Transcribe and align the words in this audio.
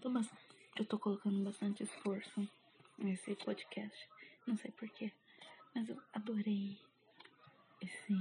tô 0.00 0.10
eu 0.76 0.86
tô 0.86 0.98
colocando 0.98 1.44
bastante 1.44 1.82
esforço 1.82 2.48
nesse 2.96 3.34
podcast. 3.36 4.08
Não 4.46 4.56
sei 4.56 4.70
porquê. 4.70 5.12
Mas 5.74 5.90
eu 5.90 6.02
adorei 6.14 6.78
esse 7.82 8.16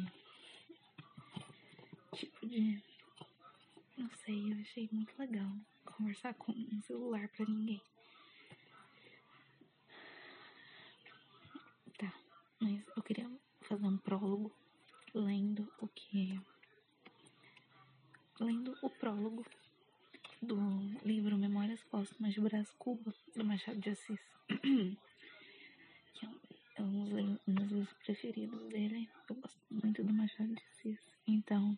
tipo 2.14 2.46
de. 2.46 2.84
Não 3.98 4.10
sei, 4.26 4.52
eu 4.52 4.60
achei 4.60 4.90
muito 4.92 5.18
legal 5.18 5.50
conversar 5.86 6.34
com 6.34 6.52
um 6.52 6.82
celular 6.82 7.30
pra 7.30 7.46
ninguém. 7.46 7.82
Tá, 11.98 12.14
mas 12.60 12.86
eu 12.96 13.04
queria 13.04 13.32
fazer 13.62 13.86
um 13.86 13.98
prólogo 13.98 14.52
lendo 15.14 15.72
o 15.80 15.88
que. 15.88 16.42
Lendo 18.38 18.78
o 18.82 18.90
prólogo 18.90 19.46
do 20.42 20.58
livro 21.04 21.38
Memórias 21.38 21.84
Póstumas 21.84 22.34
de 22.34 22.40
Brás 22.42 22.72
Cuba, 22.72 23.14
do 23.36 23.44
Machado 23.44 23.80
de 23.80 23.90
Assis. 23.90 24.22
que 26.14 26.26
é 26.26 26.30
um, 26.30 26.40
é 26.78 26.82
um 26.82 27.04
dos 27.04 27.46
meus 27.46 27.72
livros 27.72 27.94
preferidos 28.06 28.68
dele. 28.70 29.10
Eu 29.30 29.36
gosto 29.36 29.60
muito 29.70 30.04
do 30.04 30.14
Machado 30.14 30.54
de 30.56 30.64
Assis. 30.72 31.00
Então, 31.28 31.78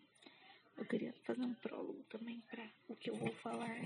eu 0.76 0.84
queria 0.84 1.12
fazer 1.24 1.42
um 1.42 1.54
prólogo 1.54 2.04
também 2.04 2.40
para 2.50 2.64
o 2.88 2.96
que 2.96 3.10
eu 3.10 3.16
vou 3.16 3.32
falar, 3.32 3.76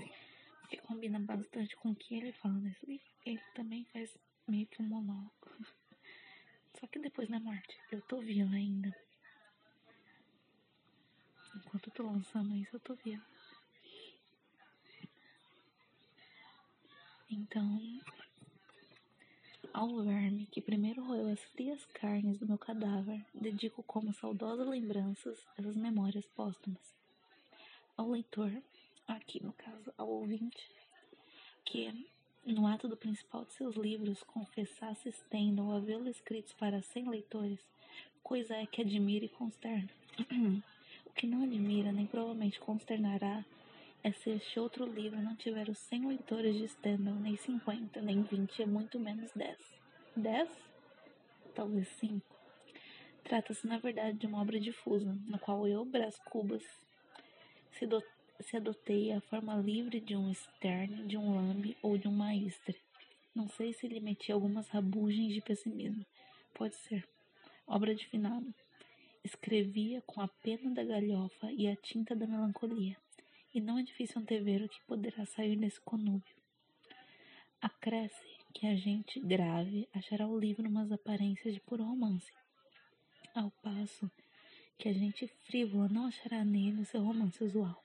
que 0.69 0.77
combina 0.77 1.19
bastante 1.19 1.75
com 1.77 1.91
o 1.91 1.95
que 1.95 2.15
ele 2.15 2.31
fala 2.33 2.55
nesse 2.55 2.85
livro. 2.85 3.07
Ele 3.25 3.41
também 3.55 3.85
faz 3.85 4.15
meio 4.47 4.67
que 4.67 4.81
um 4.81 4.85
monólogo. 4.85 5.31
Só 6.79 6.85
que 6.85 6.99
depois 6.99 7.27
da 7.29 7.39
morte, 7.39 7.79
eu 7.91 8.01
tô 8.01 8.19
viva 8.19 8.53
ainda. 8.53 8.95
Enquanto 11.55 11.87
eu 11.87 11.93
tô 11.93 12.03
lançando 12.03 12.55
isso, 12.55 12.75
eu 12.75 12.79
tô 12.79 12.93
viva. 12.93 13.25
Então, 17.39 17.79
ao 19.71 20.01
verme 20.01 20.47
que 20.47 20.59
primeiro 20.59 21.03
roeu 21.03 21.27
as 21.27 21.39
frias 21.51 21.85
carnes 21.93 22.39
do 22.39 22.47
meu 22.47 22.57
cadáver, 22.57 23.23
dedico 23.31 23.83
como 23.83 24.11
saudosas 24.11 24.67
lembranças 24.67 25.37
essas 25.55 25.75
memórias 25.75 26.25
póstumas. 26.35 26.95
Ao 27.95 28.09
leitor, 28.09 28.51
aqui 29.07 29.43
no 29.43 29.53
caso, 29.53 29.93
ao 29.99 30.09
ouvinte, 30.09 30.67
que 31.63 32.07
no 32.43 32.65
ato 32.65 32.87
do 32.87 32.97
principal 32.97 33.45
de 33.45 33.53
seus 33.53 33.75
livros 33.75 34.23
confessasse 34.23 35.09
estendo 35.09 35.63
ou 35.63 35.75
havê-lo 35.75 36.09
escritos 36.09 36.53
para 36.53 36.81
cem 36.81 37.07
leitores, 37.07 37.59
coisa 38.23 38.55
é 38.55 38.65
que 38.65 38.81
admira 38.81 39.25
e 39.25 39.29
consterna. 39.29 39.89
o 41.05 41.11
que 41.11 41.27
não 41.27 41.43
admira 41.43 41.91
nem 41.91 42.07
provavelmente 42.07 42.59
consternará 42.59 43.45
é 44.03 44.11
se 44.11 44.29
este 44.29 44.59
outro 44.59 44.85
livro 44.85 45.21
não 45.21 45.35
tiver 45.35 45.69
os 45.69 45.77
100 45.79 46.07
leitores 46.07 46.55
de 46.55 46.67
Stendhal, 46.67 47.15
nem 47.15 47.35
50, 47.35 48.01
nem 48.01 48.21
20, 48.21 48.61
é 48.61 48.65
muito 48.65 48.99
menos 48.99 49.31
10. 49.33 49.57
10? 50.15 50.49
Talvez 51.55 51.87
5. 51.99 52.21
Trata-se, 53.23 53.67
na 53.67 53.77
verdade, 53.77 54.17
de 54.17 54.27
uma 54.27 54.41
obra 54.41 54.59
difusa, 54.59 55.17
na 55.27 55.37
qual 55.37 55.67
eu, 55.67 55.83
Brás 55.83 56.17
Cubas, 56.19 56.63
se, 57.71 57.85
do, 57.85 58.01
se 58.39 58.55
adotei 58.55 59.11
a 59.11 59.19
forma 59.19 59.55
livre 59.57 59.99
de 59.99 60.15
um 60.15 60.33
Stern, 60.33 61.05
de 61.07 61.17
um 61.17 61.35
Lamb 61.35 61.75
ou 61.81 61.97
de 61.97 62.07
um 62.07 62.13
Maestre. 62.13 62.79
Não 63.35 63.49
sei 63.49 63.73
se 63.73 63.87
lhe 63.87 63.99
meti 63.99 64.31
algumas 64.31 64.69
rabugens 64.69 65.33
de 65.33 65.41
pessimismo. 65.41 66.05
Pode 66.53 66.75
ser. 66.75 67.05
Obra 67.67 67.93
de 67.93 68.07
finado. 68.07 68.53
Escrevia 69.23 70.01
com 70.03 70.21
a 70.21 70.27
pena 70.27 70.71
da 70.73 70.83
galhofa 70.83 71.51
e 71.51 71.67
a 71.67 71.75
tinta 71.75 72.15
da 72.15 72.25
melancolia 72.25 72.95
e 73.53 73.61
não 73.61 73.77
é 73.77 73.83
difícil 73.83 74.21
antever 74.21 74.63
o 74.63 74.69
que 74.69 74.81
poderá 74.85 75.25
sair 75.25 75.55
desse 75.55 75.79
conúbio. 75.81 76.35
Acresce 77.61 78.37
que 78.53 78.67
a 78.67 78.75
gente 78.75 79.19
grave 79.19 79.87
achará 79.93 80.27
o 80.27 80.39
livro 80.39 80.67
umas 80.67 80.91
aparências 80.91 81.53
de 81.53 81.59
puro 81.61 81.83
romance, 81.83 82.31
ao 83.33 83.51
passo 83.63 84.09
que 84.77 84.89
a 84.89 84.93
gente 84.93 85.27
frívola 85.45 85.89
não 85.89 86.05
achará 86.05 86.45
nele 86.45 86.81
o 86.81 86.85
seu 86.85 87.03
romance 87.03 87.43
usual. 87.43 87.83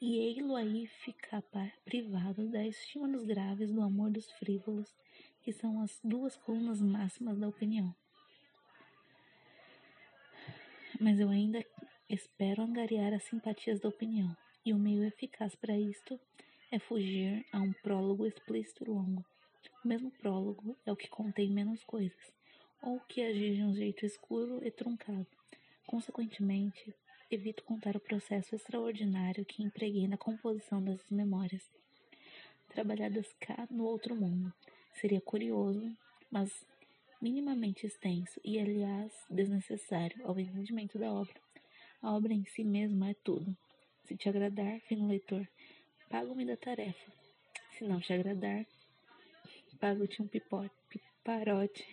E 0.00 0.16
ei-lo 0.16 0.56
aí 0.56 0.86
ficar 0.86 1.42
privado 1.84 2.48
da 2.48 2.66
estima 2.66 3.08
dos 3.08 3.24
graves, 3.24 3.70
do 3.70 3.82
amor 3.82 4.10
dos 4.10 4.30
frívolos, 4.32 4.94
que 5.42 5.52
são 5.52 5.80
as 5.80 6.00
duas 6.02 6.36
colunas 6.36 6.80
máximas 6.80 7.38
da 7.38 7.48
opinião. 7.48 7.94
Mas 11.00 11.18
eu 11.18 11.28
ainda 11.28 11.64
espero 12.08 12.62
angariar 12.62 13.12
as 13.12 13.24
simpatias 13.24 13.80
da 13.80 13.88
opinião 13.88 14.34
e 14.64 14.72
o 14.72 14.78
meio 14.78 15.04
eficaz 15.04 15.54
para 15.54 15.76
isto 15.76 16.18
é 16.70 16.78
fugir 16.78 17.44
a 17.52 17.58
um 17.60 17.72
prólogo 17.72 18.26
explícito 18.26 18.84
e 18.84 18.88
longo. 18.88 19.24
O 19.84 19.88
mesmo 19.88 20.10
prólogo 20.10 20.76
é 20.84 20.92
o 20.92 20.96
que 20.96 21.08
contém 21.08 21.50
menos 21.50 21.82
coisas, 21.84 22.32
ou 22.82 23.00
que 23.00 23.22
agir 23.22 23.56
de 23.56 23.62
um 23.62 23.74
jeito 23.74 24.04
escuro 24.04 24.60
e 24.64 24.70
truncado. 24.70 25.26
Consequentemente, 25.86 26.94
evito 27.30 27.64
contar 27.64 27.96
o 27.96 28.00
processo 28.00 28.54
extraordinário 28.54 29.44
que 29.44 29.62
empreguei 29.62 30.06
na 30.06 30.16
composição 30.16 30.82
dessas 30.82 31.10
memórias, 31.10 31.62
trabalhadas 32.68 33.32
cá 33.40 33.66
no 33.70 33.84
outro 33.84 34.14
mundo. 34.14 34.52
Seria 34.94 35.20
curioso, 35.20 35.96
mas 36.30 36.66
minimamente 37.20 37.86
extenso 37.86 38.40
e, 38.44 38.58
aliás, 38.58 39.12
desnecessário 39.28 40.26
ao 40.26 40.38
entendimento 40.38 40.98
da 40.98 41.12
obra. 41.12 41.40
A 42.02 42.12
obra 42.14 42.32
em 42.32 42.44
si 42.44 42.64
mesma 42.64 43.10
é 43.10 43.14
tudo. 43.14 43.56
Se 44.10 44.16
te 44.16 44.28
agradar, 44.28 44.80
fino 44.88 45.06
leitor, 45.06 45.48
pago-me 46.08 46.44
da 46.44 46.56
tarefa. 46.56 47.12
Se 47.78 47.84
não 47.84 48.00
te 48.00 48.12
agradar, 48.12 48.66
pago-te 49.78 50.20
um 50.20 50.26
pipote, 50.26 50.74
piparote. 50.88 51.86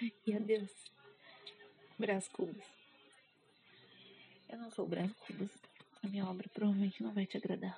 E 0.24 0.34
adeus. 0.34 0.70
Brás 1.98 2.28
Cubas. 2.28 2.64
Eu 4.48 4.58
não 4.58 4.70
sou 4.70 4.86
Brás 4.86 5.12
Cubas. 5.14 5.50
A 6.04 6.06
minha 6.06 6.24
obra 6.30 6.48
provavelmente 6.48 7.02
não 7.02 7.12
vai 7.12 7.26
te 7.26 7.36
agradar. 7.36 7.76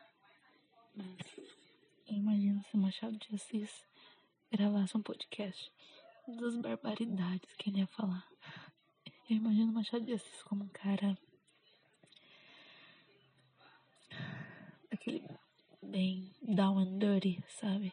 Mas 0.94 1.40
imagina 2.06 2.62
se 2.64 2.76
Machado 2.76 3.16
de 3.16 3.34
Assis 3.34 3.82
gravasse 4.52 4.94
um 4.94 5.02
podcast 5.02 5.72
das 6.28 6.54
barbaridades 6.56 7.50
que 7.56 7.70
ele 7.70 7.78
ia 7.78 7.86
falar. 7.86 8.28
Eu 9.30 9.36
imagino 9.36 9.72
Machado 9.72 10.04
de 10.04 10.12
Assis 10.12 10.42
como 10.42 10.64
um 10.64 10.68
cara 10.68 11.16
aquele 15.04 15.22
bem 15.82 16.32
down 16.42 16.78
and 16.78 16.98
dirty, 16.98 17.44
sabe? 17.48 17.92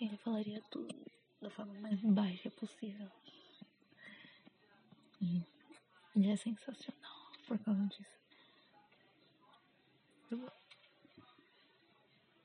Ele 0.00 0.16
falaria 0.18 0.60
tudo 0.70 0.94
da 1.40 1.48
forma 1.48 1.72
mais 1.74 2.00
baixa 2.00 2.50
possível. 2.50 3.08
E 5.20 5.42
ele 6.16 6.30
é 6.30 6.36
sensacional 6.36 7.32
por 7.46 7.58
causa 7.60 7.86
disso. 7.86 8.16
Eu 10.30 10.52